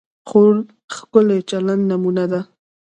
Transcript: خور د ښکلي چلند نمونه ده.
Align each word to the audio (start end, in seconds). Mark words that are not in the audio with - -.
خور 0.27 0.53
د 0.65 0.67
ښکلي 0.95 1.39
چلند 1.49 1.83
نمونه 1.91 2.25
ده. 2.31 2.41